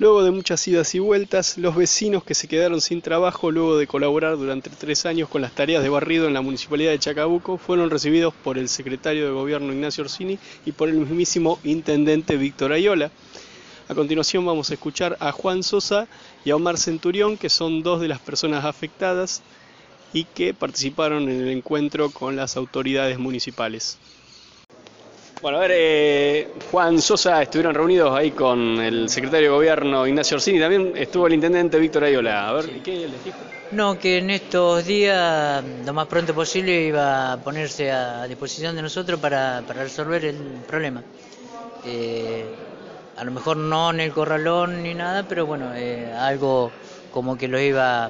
Luego 0.00 0.24
de 0.24 0.32
muchas 0.32 0.66
idas 0.66 0.92
y 0.96 0.98
vueltas, 0.98 1.56
los 1.56 1.76
vecinos 1.76 2.24
que 2.24 2.34
se 2.34 2.48
quedaron 2.48 2.80
sin 2.80 3.00
trabajo 3.00 3.52
luego 3.52 3.78
de 3.78 3.86
colaborar 3.86 4.36
durante 4.36 4.68
tres 4.68 5.06
años 5.06 5.28
con 5.28 5.40
las 5.40 5.52
tareas 5.52 5.84
de 5.84 5.88
barrido 5.88 6.26
en 6.26 6.34
la 6.34 6.40
municipalidad 6.40 6.90
de 6.90 6.98
Chacabuco 6.98 7.58
fueron 7.58 7.90
recibidos 7.90 8.34
por 8.34 8.58
el 8.58 8.68
secretario 8.68 9.24
de 9.24 9.30
gobierno 9.30 9.72
Ignacio 9.72 10.02
Orsini 10.02 10.36
y 10.66 10.72
por 10.72 10.88
el 10.88 10.96
mismísimo 10.96 11.60
intendente 11.62 12.36
Víctor 12.36 12.72
Ayola. 12.72 13.12
A 13.88 13.94
continuación 13.94 14.44
vamos 14.44 14.68
a 14.68 14.74
escuchar 14.74 15.16
a 15.20 15.30
Juan 15.30 15.62
Sosa 15.62 16.08
y 16.44 16.50
a 16.50 16.56
Omar 16.56 16.76
Centurión, 16.76 17.36
que 17.36 17.48
son 17.48 17.84
dos 17.84 18.00
de 18.00 18.08
las 18.08 18.18
personas 18.18 18.64
afectadas 18.64 19.42
y 20.12 20.24
que 20.24 20.54
participaron 20.54 21.28
en 21.28 21.40
el 21.40 21.48
encuentro 21.50 22.10
con 22.10 22.34
las 22.34 22.56
autoridades 22.56 23.20
municipales. 23.20 23.98
Bueno, 25.44 25.58
a 25.58 25.60
ver, 25.60 25.72
eh, 25.74 26.48
Juan 26.70 27.02
Sosa 27.02 27.42
estuvieron 27.42 27.74
reunidos 27.74 28.16
ahí 28.16 28.30
con 28.30 28.80
el 28.80 29.10
secretario 29.10 29.50
de 29.50 29.54
gobierno 29.54 30.06
Ignacio 30.06 30.38
Orsini, 30.38 30.58
también 30.58 30.94
estuvo 30.96 31.26
el 31.26 31.34
intendente 31.34 31.78
Víctor 31.78 32.04
Ayola. 32.04 32.48
A 32.48 32.52
ver, 32.54 32.80
¿qué 32.82 33.06
les 33.06 33.22
dijo? 33.22 33.36
No, 33.70 33.98
que 33.98 34.16
en 34.16 34.30
estos 34.30 34.86
días, 34.86 35.62
lo 35.84 35.92
más 35.92 36.06
pronto 36.06 36.34
posible, 36.34 36.86
iba 36.86 37.34
a 37.34 37.36
ponerse 37.36 37.92
a 37.92 38.26
disposición 38.26 38.74
de 38.74 38.80
nosotros 38.80 39.20
para, 39.20 39.60
resolver 39.60 40.24
el 40.24 40.36
problema. 40.66 41.02
Eh, 41.84 42.46
a 43.14 43.22
lo 43.22 43.30
mejor 43.30 43.58
no 43.58 43.90
en 43.90 44.00
el 44.00 44.12
corralón 44.12 44.82
ni 44.82 44.94
nada, 44.94 45.24
pero 45.28 45.44
bueno, 45.44 45.74
eh, 45.74 46.10
algo 46.10 46.70
como 47.12 47.36
que 47.36 47.48
lo 47.48 47.60
iba, 47.60 48.08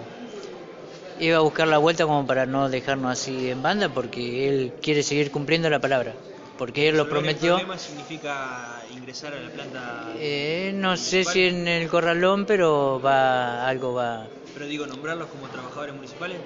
iba 1.18 1.38
a 1.38 1.40
buscar 1.40 1.66
la 1.66 1.78
vuelta 1.78 2.06
como 2.06 2.28
para 2.28 2.46
no 2.46 2.68
dejarnos 2.68 3.10
así 3.10 3.50
en 3.50 3.60
banda, 3.60 3.88
porque 3.88 4.48
él 4.48 4.72
quiere 4.80 5.02
seguir 5.02 5.32
cumpliendo 5.32 5.68
la 5.68 5.80
palabra 5.80 6.12
porque 6.58 6.88
él 6.88 6.96
lo 6.96 7.08
prometió. 7.08 7.56
¿Qué 7.56 7.78
significa 7.78 8.82
ingresar 8.92 9.34
a 9.34 9.40
la 9.40 9.50
planta? 9.50 10.12
Eh, 10.16 10.72
no 10.74 10.96
sé 10.96 11.24
si 11.24 11.48
en 11.48 11.66
el 11.68 11.88
corralón, 11.88 12.46
pero 12.46 13.00
va 13.00 13.66
algo 13.66 13.94
va. 13.94 14.26
Pero 14.52 14.66
digo, 14.66 14.86
nombrarlos 14.86 15.28
como 15.28 15.48
trabajadores 15.48 15.94
municipales 15.94 16.38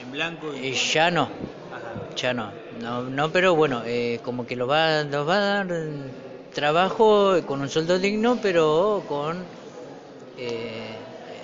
en 0.00 0.10
blanco. 0.10 0.54
Y... 0.54 0.68
Eh, 0.68 0.72
ya 0.72 1.10
no, 1.10 1.28
ya 2.16 2.34
no. 2.34 2.50
no, 2.80 3.02
no, 3.02 3.30
pero 3.30 3.54
bueno, 3.54 3.82
eh, 3.84 4.20
como 4.24 4.46
que 4.46 4.56
lo 4.56 4.66
va, 4.66 5.04
nos 5.04 5.28
va 5.28 5.36
a 5.36 5.40
dar 5.40 5.68
trabajo 6.52 7.40
con 7.46 7.60
un 7.60 7.68
sueldo 7.68 7.98
digno, 7.98 8.38
pero 8.42 9.04
con 9.06 9.44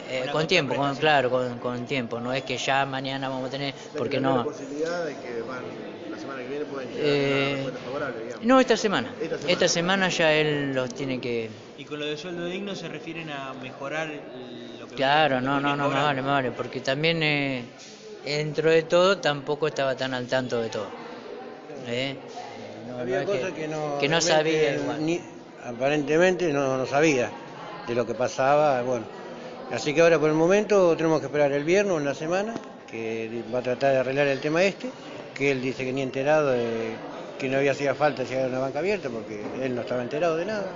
eh, 0.08 0.26
con 0.30 0.46
tiempo, 0.46 0.74
con, 0.74 0.94
claro, 0.96 1.30
con, 1.30 1.58
con, 1.58 1.86
tiempo. 1.86 2.20
No 2.20 2.32
es 2.32 2.44
que 2.44 2.56
ya 2.56 2.86
mañana 2.86 3.28
vamos 3.28 3.48
a 3.48 3.50
tener, 3.50 3.74
porque 3.96 4.20
no. 4.20 4.38
La 4.38 4.44
posibilidad 4.44 5.04
de 5.04 5.14
que 5.16 5.40
la 5.40 6.05
semana 6.26 6.42
que 6.42 6.48
viene 6.48 6.64
pueden 6.64 6.88
llegar 6.90 7.06
eh, 7.06 7.70
No, 8.42 8.60
esta 8.60 8.76
semana. 8.76 9.12
esta 9.48 9.68
semana. 9.68 10.08
ya 10.08 10.32
él 10.32 10.74
los 10.74 10.92
tiene 10.94 11.20
que. 11.20 11.50
¿Y 11.78 11.84
con 11.84 12.00
lo 12.00 12.06
de 12.06 12.16
sueldo 12.16 12.46
digno 12.46 12.74
se 12.74 12.88
refieren 12.88 13.30
a 13.30 13.54
mejorar 13.54 14.08
lo 14.80 14.88
que 14.88 14.94
Claro, 14.94 15.40
no, 15.40 15.60
no, 15.60 15.76
no, 15.76 15.88
me 15.88 15.94
vale, 15.94 16.22
me 16.22 16.28
vale, 16.28 16.50
porque 16.50 16.80
también 16.80 17.22
eh, 17.22 17.64
dentro 18.24 18.70
de 18.70 18.82
todo 18.82 19.18
tampoco 19.18 19.68
estaba 19.68 19.96
tan 19.96 20.14
al 20.14 20.26
tanto 20.26 20.60
de 20.60 20.68
todo. 20.68 20.88
¿Eh? 21.86 22.16
No, 22.88 22.98
Había 22.98 23.24
cosas 23.24 23.52
que, 23.52 23.68
no, 23.68 23.98
que 23.98 24.08
no 24.08 24.20
sabía. 24.20 24.76
Ni, 24.98 25.20
aparentemente 25.64 26.52
no, 26.52 26.76
no 26.76 26.86
sabía 26.86 27.30
de 27.86 27.94
lo 27.94 28.06
que 28.06 28.14
pasaba, 28.14 28.82
bueno. 28.82 29.04
Así 29.72 29.92
que 29.94 30.00
ahora 30.00 30.18
por 30.18 30.28
el 30.28 30.36
momento 30.36 30.96
tenemos 30.96 31.20
que 31.20 31.26
esperar 31.26 31.50
el 31.52 31.64
viernes, 31.64 31.94
una 31.96 32.14
semana, 32.14 32.54
que 32.88 33.42
va 33.52 33.58
a 33.58 33.62
tratar 33.62 33.92
de 33.92 33.98
arreglar 33.98 34.28
el 34.28 34.40
tema 34.40 34.62
este 34.62 34.88
que 35.36 35.50
él 35.50 35.60
dice 35.60 35.84
que 35.84 35.92
ni 35.92 36.02
enterado 36.02 36.54
que 37.38 37.48
no 37.48 37.58
había 37.58 37.72
hacía 37.72 37.94
falta 37.94 38.24
llegar 38.24 38.46
a 38.46 38.48
una 38.48 38.58
banca 38.58 38.78
abierta 38.78 39.10
porque 39.10 39.42
él 39.62 39.74
no 39.74 39.82
estaba 39.82 40.02
enterado 40.02 40.36
de 40.36 40.46
nada. 40.46 40.66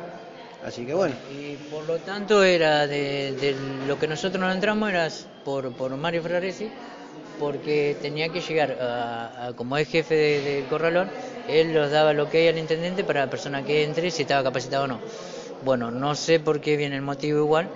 Así 0.64 0.84
que 0.84 0.92
bueno. 0.92 1.14
Y 1.32 1.56
por 1.70 1.86
lo 1.86 1.96
tanto 1.98 2.42
era 2.44 2.86
de, 2.86 3.56
lo 3.86 3.98
que 3.98 4.06
nosotros 4.06 4.40
nos 4.40 4.54
entramos 4.54 4.90
era 4.90 5.08
por, 5.44 5.72
por 5.72 5.96
Mario 5.96 6.22
Ferraresi, 6.22 6.68
porque 7.38 7.96
tenía 8.02 8.28
que 8.28 8.40
llegar 8.42 8.76
a, 8.80 9.52
como 9.56 9.78
es 9.78 9.88
jefe 9.88 10.14
de, 10.14 10.64
Corralón, 10.68 11.08
él 11.48 11.72
los 11.72 11.90
daba 11.90 12.12
lo 12.12 12.28
que 12.28 12.38
hay 12.38 12.48
al 12.48 12.58
intendente 12.58 13.04
para 13.04 13.24
la 13.24 13.30
persona 13.30 13.64
que 13.64 13.84
entre 13.84 14.10
si 14.10 14.22
estaba 14.22 14.42
capacitado 14.42 14.84
o 14.84 14.88
no. 14.88 15.00
Bueno, 15.64 15.90
no 15.90 16.14
sé 16.14 16.40
por 16.40 16.60
qué 16.60 16.76
viene 16.76 16.96
el 16.96 17.02
motivo 17.02 17.38
igual, 17.38 17.68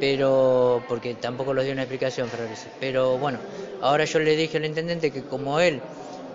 pero 0.00 0.82
porque 0.88 1.14
tampoco 1.14 1.52
los 1.52 1.64
dio 1.64 1.74
una 1.74 1.82
explicación 1.82 2.28
Ferraresi. 2.28 2.68
Pero 2.80 3.18
bueno, 3.18 3.38
ahora 3.82 4.06
yo 4.06 4.18
le 4.18 4.34
dije 4.34 4.56
al 4.56 4.64
intendente 4.64 5.10
que 5.10 5.22
como 5.24 5.60
él 5.60 5.82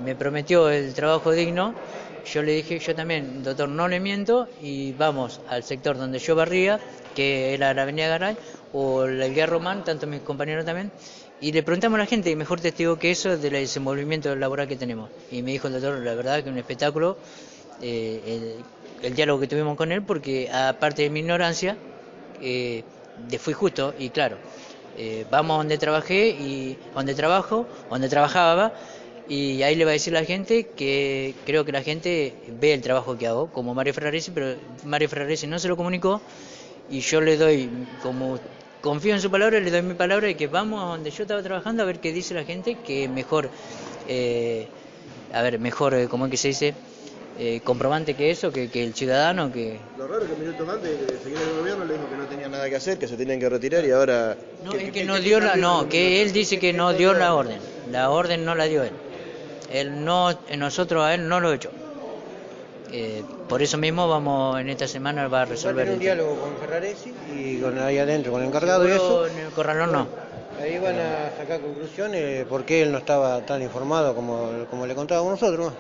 me 0.03 0.15
prometió 0.15 0.69
el 0.69 0.93
trabajo 0.93 1.31
digno, 1.31 1.73
yo 2.25 2.43
le 2.43 2.53
dije, 2.53 2.79
yo 2.79 2.95
también, 2.95 3.43
doctor, 3.43 3.69
no 3.69 3.87
le 3.87 3.99
miento 3.99 4.47
y 4.61 4.93
vamos 4.93 5.41
al 5.49 5.63
sector 5.63 5.97
donde 5.97 6.19
yo 6.19 6.35
barría, 6.35 6.79
que 7.15 7.53
era 7.53 7.73
la 7.73 7.83
avenida 7.83 8.07
Garay, 8.07 8.37
o 8.73 9.05
el 9.05 9.33
Guía 9.33 9.45
Román, 9.45 9.83
tanto 9.83 10.05
mis 10.07 10.21
compañeros 10.21 10.65
también, 10.65 10.91
y 11.41 11.51
le 11.51 11.63
preguntamos 11.63 11.97
a 11.97 12.03
la 12.03 12.05
gente, 12.05 12.29
y 12.29 12.35
mejor 12.35 12.59
testigo 12.59 12.99
que 12.99 13.11
eso, 13.11 13.37
del 13.37 13.53
desenvolvimiento 13.53 14.35
laboral 14.35 14.67
que 14.67 14.75
tenemos. 14.75 15.09
Y 15.31 15.41
me 15.41 15.51
dijo 15.51 15.67
el 15.67 15.73
doctor, 15.73 15.99
la 15.99 16.13
verdad 16.13 16.43
que 16.43 16.49
un 16.49 16.57
espectáculo, 16.57 17.17
eh, 17.81 18.57
el, 19.01 19.15
diálogo 19.15 19.39
que 19.39 19.47
tuvimos 19.47 19.77
con 19.77 19.91
él, 19.91 20.03
porque 20.03 20.49
aparte 20.51 21.03
de 21.03 21.09
mi 21.09 21.21
ignorancia, 21.21 21.77
eh, 22.41 22.83
fui 23.39 23.53
justo 23.53 23.93
y 23.97 24.09
claro, 24.09 24.37
eh, 24.97 25.25
vamos 25.31 25.57
donde 25.57 25.77
trabajé 25.77 26.29
y 26.29 26.77
donde 26.93 27.15
trabajo, 27.15 27.65
donde 27.89 28.09
trabajaba, 28.09 28.73
y 29.29 29.61
ahí 29.61 29.75
le 29.75 29.85
va 29.85 29.91
a 29.91 29.93
decir 29.93 30.17
a 30.17 30.21
la 30.21 30.25
gente 30.25 30.65
que 30.75 31.35
creo 31.45 31.63
que 31.63 31.71
la 31.71 31.83
gente 31.83 32.33
ve 32.59 32.73
el 32.73 32.81
trabajo 32.81 33.15
que 33.15 33.27
hago, 33.27 33.47
como 33.53 33.75
Mario 33.75 33.93
Ferraresi, 33.93 34.31
pero 34.31 34.55
Mario 34.85 35.07
Ferraresi 35.07 35.45
no 35.45 35.59
se 35.59 35.67
lo 35.67 35.77
comunicó 35.77 36.19
y 36.89 37.01
yo 37.01 37.21
le 37.21 37.37
doy, 37.37 37.69
como 38.01 38.39
confío 38.81 39.13
en 39.13 39.21
su 39.21 39.29
palabra, 39.29 39.59
le 39.59 39.69
doy 39.69 39.83
mi 39.83 39.93
palabra 39.93 40.25
de 40.25 40.35
que 40.35 40.47
vamos 40.47 40.83
a 40.83 40.87
donde 40.87 41.11
yo 41.11 41.23
estaba 41.23 41.43
trabajando 41.43 41.83
a 41.83 41.85
ver 41.85 41.99
qué 41.99 42.11
dice 42.11 42.33
la 42.33 42.43
gente, 42.43 42.79
que 42.83 43.07
mejor, 43.07 43.51
eh, 44.07 44.67
a 45.31 45.43
ver, 45.43 45.59
mejor, 45.59 45.93
eh, 45.93 46.07
¿cómo 46.07 46.25
es 46.25 46.31
que 46.31 46.37
se 46.37 46.47
dice? 46.47 46.73
Eh, 47.37 47.61
comprobante 47.63 48.15
que 48.15 48.31
eso, 48.31 48.51
que, 48.51 48.67
el 48.73 48.95
ciudadano 48.95 49.51
que... 49.53 49.79
Lo 49.97 50.07
raro 50.07 50.25
es 50.25 50.31
que 50.31 50.37
minutos 50.37 50.67
antes 50.67 50.91
seguir 51.23 51.37
el 51.37 51.59
gobierno 51.59 51.85
le 51.85 51.93
dijo 51.93 52.09
que 52.09 52.17
no 52.17 52.25
tenía 52.25 52.49
nada 52.49 52.67
que 52.67 52.75
hacer, 52.75 52.97
que 52.97 53.07
se 53.07 53.15
tenían 53.15 53.39
que 53.39 53.47
retirar 53.47 53.85
y 53.85 53.91
ahora... 53.91 54.35
No, 54.65 54.73
es 54.73 54.91
que 54.91 55.05
no 55.05 55.19
dio 55.19 55.39
la... 55.39 55.55
No, 55.55 55.87
que 55.87 56.23
él 56.23 56.33
dice 56.33 56.59
que 56.59 56.73
no 56.73 56.93
dio 56.93 57.13
la 57.13 57.35
orden. 57.35 57.59
La 57.91 58.09
orden 58.09 58.43
no 58.43 58.55
la 58.55 58.65
dio 58.65 58.83
él. 58.83 58.91
Él 59.71 60.03
no, 60.03 60.37
nosotros 60.57 61.03
a 61.03 61.13
él 61.13 61.27
no 61.27 61.39
lo 61.39 61.53
hecho. 61.53 61.69
Eh, 62.91 63.23
por 63.47 63.61
eso 63.61 63.77
mismo 63.77 64.07
vamos 64.07 64.59
en 64.59 64.69
esta 64.69 64.87
semana 64.87 65.27
va 65.27 65.43
a 65.43 65.45
resolver. 65.45 65.87
Va 65.87 65.91
a 65.91 65.93
un 65.93 65.99
diálogo 65.99 66.35
con 66.39 66.57
Ferraresi 66.57 67.13
y 67.35 67.59
con 67.59 67.77
ahí 67.77 67.99
adentro, 67.99 68.31
con 68.31 68.41
el 68.41 68.47
encargado 68.47 68.87
y 68.87 68.91
eso. 68.91 69.27
En 69.27 69.37
el 69.37 69.51
corralón 69.51 69.91
no. 69.91 70.07
Ahí 70.59 70.77
van 70.79 70.95
a 70.95 71.31
sacar 71.37 71.61
conclusiones 71.61 72.45
por 72.45 72.65
qué 72.65 72.81
él 72.81 72.91
no 72.91 72.97
estaba 72.97 73.39
tan 73.45 73.61
informado 73.61 74.13
como, 74.15 74.65
como 74.69 74.85
le 74.85 74.95
contábamos 74.95 75.39
nosotros. 75.39 75.71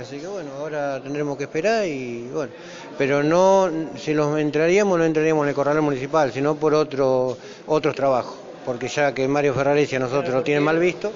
Así 0.00 0.18
que 0.18 0.26
bueno, 0.26 0.52
ahora 0.58 1.02
tendremos 1.02 1.36
que 1.36 1.44
esperar 1.44 1.86
y 1.86 2.28
bueno, 2.32 2.50
pero 2.96 3.22
no, 3.22 3.70
si 3.98 4.14
nos 4.14 4.38
entraríamos 4.38 4.98
no 4.98 5.04
entraríamos 5.04 5.44
en 5.44 5.50
el 5.50 5.54
corralón 5.54 5.84
municipal, 5.84 6.32
sino 6.32 6.54
por 6.54 6.72
otro, 6.72 7.36
otros 7.66 7.94
trabajos, 7.94 8.36
porque 8.64 8.88
ya 8.88 9.12
que 9.12 9.28
Mario 9.28 9.52
Ferraresi 9.52 9.96
a 9.96 9.98
nosotros 9.98 10.34
lo 10.34 10.42
tiene 10.42 10.60
mal 10.60 10.78
visto, 10.78 11.12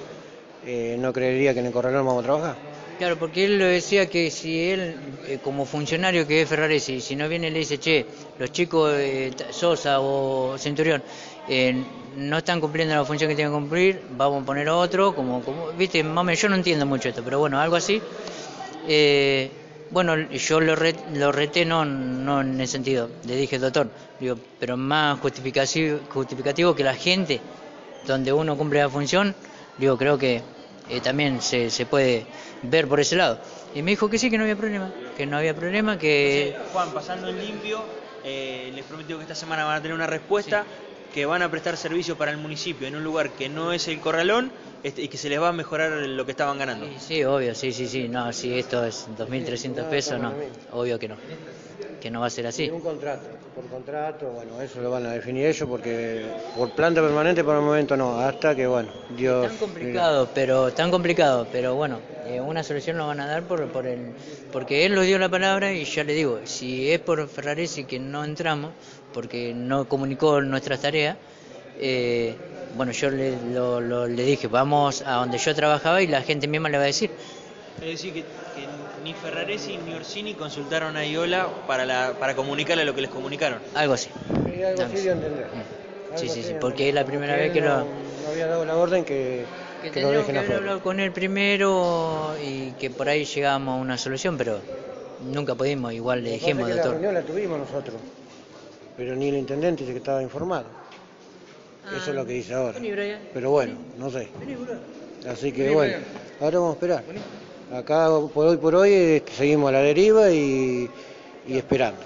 eh, 0.69 0.97
no 0.99 1.13
creería 1.13 1.53
que 1.53 1.61
en 1.61 1.67
el 1.67 1.71
corralón 1.71 2.05
vamos 2.05 2.23
a 2.23 2.25
trabajar. 2.25 2.55
Claro, 2.97 3.17
porque 3.17 3.45
él 3.45 3.57
lo 3.57 3.63
decía 3.63 4.09
que 4.09 4.29
si 4.29 4.69
él, 4.69 4.97
eh, 5.25 5.39
como 5.41 5.65
funcionario 5.65 6.27
que 6.27 6.41
es 6.41 6.49
Ferraresi, 6.49 6.99
si 6.99 7.15
no 7.15 7.29
viene 7.29 7.47
y 7.47 7.51
le 7.51 7.59
dice, 7.59 7.79
che, 7.79 8.05
los 8.37 8.51
chicos 8.51 8.91
de 8.91 9.33
Sosa 9.49 10.01
o 10.01 10.57
Centurión 10.57 11.01
eh, 11.47 11.73
no 12.17 12.39
están 12.39 12.59
cumpliendo 12.59 12.93
la 12.93 13.05
función 13.05 13.29
que 13.29 13.35
tienen 13.35 13.53
que 13.53 13.59
cumplir, 13.59 14.01
vamos 14.17 14.43
a 14.43 14.45
poner 14.45 14.67
otro, 14.67 15.15
como, 15.15 15.41
como 15.41 15.67
viste, 15.71 16.03
mami, 16.03 16.35
yo 16.35 16.49
no 16.49 16.55
entiendo 16.55 16.85
mucho 16.85 17.07
esto, 17.07 17.23
pero 17.23 17.39
bueno, 17.39 17.61
algo 17.61 17.77
así. 17.77 18.01
bueno, 19.89 20.17
yo 20.31 20.59
lo, 20.59 20.75
lo 21.13 21.31
reté 21.31 21.63
no, 21.63 21.85
no 21.85 22.41
en 22.41 22.59
ese 22.59 22.73
sentido, 22.73 23.09
le 23.25 23.37
dije, 23.37 23.57
doctor, 23.57 23.89
digo, 24.19 24.35
pero 24.59 24.75
más 24.75 25.17
justificativo, 25.21 25.99
justificativo 26.09 26.75
que 26.75 26.83
la 26.83 26.93
gente, 26.93 27.39
donde 28.05 28.33
uno 28.33 28.57
cumple 28.57 28.79
la 28.79 28.89
función, 28.89 29.33
digo, 29.77 29.97
creo 29.97 30.17
que 30.17 30.41
eh, 30.89 31.01
también 31.01 31.41
se, 31.41 31.69
se 31.69 31.85
puede 31.85 32.25
ver 32.63 32.87
por 32.87 32.99
ese 32.99 33.15
lado. 33.15 33.39
Y 33.75 33.81
me 33.81 33.91
dijo 33.91 34.09
que 34.09 34.17
sí, 34.17 34.29
que 34.29 34.37
no 34.37 34.43
había 34.43 34.55
problema, 34.55 34.91
que 35.15 35.25
no 35.25 35.37
había 35.37 35.53
problema, 35.53 35.97
que... 35.97 36.55
Juan, 36.73 36.91
pasando 36.91 37.27
en 37.27 37.39
limpio, 37.39 37.83
eh, 38.23 38.71
les 38.73 38.85
prometió 38.85 39.17
que 39.17 39.23
esta 39.23 39.35
semana 39.35 39.65
van 39.65 39.77
a 39.77 39.81
tener 39.81 39.95
una 39.95 40.07
respuesta, 40.07 40.65
que 41.17 41.25
van 41.25 41.41
a 41.41 41.49
prestar 41.49 41.75
servicio 41.77 42.15
para 42.15 42.29
el 42.29 42.37
municipio 42.37 42.87
en 42.87 42.95
un 42.95 43.03
lugar 43.03 43.31
que 43.31 43.49
no 43.49 43.73
es 43.73 43.87
el 43.87 43.99
corralón 43.99 44.51
este, 44.83 45.01
y 45.01 45.07
que 45.07 45.17
se 45.17 45.29
les 45.29 45.41
va 45.41 45.47
a 45.47 45.51
mejorar 45.51 45.91
lo 45.91 46.25
que 46.25 46.31
estaban 46.33 46.59
ganando. 46.59 46.85
Sí, 46.85 46.93
sí 46.99 47.23
obvio, 47.23 47.55
sí, 47.55 47.71
sí, 47.71 47.87
sí, 47.87 48.07
no, 48.07 48.31
si 48.31 48.53
esto 48.53 48.85
es 48.85 49.07
2.300 49.17 49.89
pesos, 49.89 50.19
no, 50.21 50.31
obvio 50.73 50.99
que 50.99 51.07
no 51.07 51.15
que 51.99 52.11
no 52.11 52.19
va 52.19 52.27
a 52.27 52.29
ser 52.29 52.45
así. 52.45 52.69
Un 52.69 52.81
contrato, 52.81 53.27
por 53.55 53.65
contrato, 53.65 54.27
bueno, 54.27 54.61
eso 54.61 54.79
lo 54.79 54.91
van 54.91 55.07
a 55.07 55.13
definir 55.13 55.47
ellos 55.47 55.67
porque 55.67 56.23
por 56.55 56.69
planta 56.75 57.01
permanente 57.01 57.43
por 57.43 57.55
el 57.55 57.63
momento 57.63 57.97
no, 57.97 58.19
hasta 58.19 58.55
que 58.55 58.67
bueno, 58.67 58.89
Dios... 59.17 59.47
Tan 59.47 59.57
complicado, 59.57 60.29
pero 60.35 60.71
tan 60.71 60.91
complicado, 60.91 61.47
pero 61.51 61.73
bueno, 61.73 61.99
eh, 62.27 62.41
una 62.41 62.61
solución 62.63 62.97
lo 62.97 63.07
van 63.07 63.19
a 63.19 63.27
dar 63.27 63.43
por, 63.43 63.65
por 63.67 63.87
el, 63.87 64.11
porque 64.51 64.85
él 64.85 64.95
nos 64.95 65.05
dio 65.05 65.17
la 65.17 65.29
palabra 65.29 65.71
y 65.71 65.85
ya 65.85 66.03
le 66.03 66.13
digo, 66.13 66.41
si 66.43 66.91
es 66.91 66.99
por 66.99 67.27
Ferraresi 67.29 67.85
que 67.85 67.99
no 67.99 68.25
entramos, 68.25 68.71
porque 69.13 69.53
no 69.53 69.87
comunicó 69.87 70.41
nuestras 70.41 70.81
tareas, 70.81 71.15
eh, 71.79 72.35
bueno, 72.75 72.91
yo 72.91 73.09
le, 73.09 73.37
le 74.09 74.23
dije, 74.23 74.47
vamos 74.47 75.03
a 75.05 75.13
donde 75.13 75.37
yo 75.37 75.55
trabajaba 75.55 76.01
y 76.01 76.07
la 76.07 76.21
gente 76.21 76.47
misma 76.47 76.67
le 76.69 76.77
va 76.77 76.83
a 76.83 76.87
decir. 76.87 77.11
Es 77.81 77.87
decir, 77.87 78.13
que, 78.13 78.23
ni 79.03 79.13
Ferraresi 79.13 79.77
ni 79.77 79.93
Orsini 79.93 80.33
consultaron 80.33 80.97
a 80.97 81.05
Iola 81.05 81.47
para, 81.65 81.85
la, 81.85 82.13
para 82.19 82.35
comunicarle 82.35 82.83
lo 82.83 82.93
que 82.93 83.01
les 83.01 83.09
comunicaron. 83.09 83.59
Algo 83.73 83.93
así. 83.93 84.09
algo 84.35 84.83
así 84.83 84.97
de 84.97 85.11
entender. 85.11 85.47
Sí, 86.15 86.27
sí, 86.27 86.43
sí, 86.43 86.55
porque 86.59 86.89
es 86.89 86.95
la 86.95 87.05
primera 87.05 87.35
vez 87.35 87.53
que 87.53 87.61
lo... 87.61 87.77
No 87.77 88.31
había 88.31 88.47
dado 88.47 88.65
la 88.65 88.75
orden 88.75 89.05
que, 89.05 89.45
que, 89.81 89.91
que 89.91 90.01
que 90.01 90.37
haber 90.37 90.53
hablado 90.53 90.81
con 90.81 90.99
él 90.99 91.11
primero 91.11 92.35
y 92.43 92.71
que 92.71 92.89
por 92.89 93.09
ahí 93.09 93.25
llegábamos 93.25 93.77
a 93.77 93.81
una 93.81 93.97
solución, 93.97 94.37
pero 94.37 94.59
nunca 95.31 95.55
pudimos, 95.55 95.93
igual 95.93 96.23
le 96.23 96.31
dijimos, 96.31 96.67
doctor. 96.69 96.85
La 96.85 96.91
reunión 96.91 97.13
la 97.13 97.21
tuvimos 97.21 97.59
nosotros, 97.59 97.95
pero 98.95 99.15
ni 99.15 99.29
el 99.29 99.35
intendente 99.35 99.83
dice 99.83 99.93
que 99.93 99.99
estaba 99.99 100.21
informado. 100.21 100.65
Eso 101.95 102.09
es 102.09 102.15
lo 102.15 102.25
que 102.25 102.33
dice 102.33 102.53
ahora. 102.53 102.79
Pero 103.33 103.51
bueno, 103.51 103.75
no 103.97 104.09
sé. 104.09 104.27
Así 105.29 105.51
que 105.51 105.69
bueno, 105.69 105.97
ahora 106.41 106.59
vamos 106.59 106.71
a 106.71 106.75
esperar. 106.75 107.03
Acá 107.73 108.09
por 108.33 108.47
hoy 108.47 108.57
por 108.57 108.75
hoy 108.75 108.93
este, 108.93 109.31
seguimos 109.31 109.69
a 109.69 109.71
la 109.73 109.79
deriva 109.79 110.29
y, 110.31 110.89
y 111.47 111.57
esperando. 111.57 111.99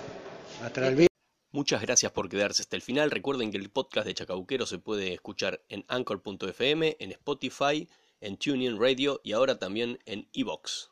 Hasta 0.63 0.87
el 0.87 1.10
Muchas 1.53 1.81
gracias 1.81 2.13
por 2.13 2.29
quedarse 2.29 2.61
hasta 2.61 2.77
el 2.77 2.81
final. 2.81 3.11
Recuerden 3.11 3.51
que 3.51 3.57
el 3.57 3.69
podcast 3.69 4.07
de 4.07 4.13
Chacabuquero 4.13 4.65
se 4.65 4.79
puede 4.79 5.13
escuchar 5.13 5.61
en 5.67 5.83
Anchor.fm, 5.89 6.95
en 6.97 7.11
Spotify, 7.11 7.89
en 8.21 8.37
TuneIn 8.37 8.79
Radio 8.79 9.19
y 9.21 9.33
ahora 9.33 9.59
también 9.59 9.99
en 10.05 10.29
Evox. 10.31 10.91